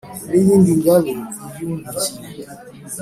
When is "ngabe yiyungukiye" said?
0.79-2.43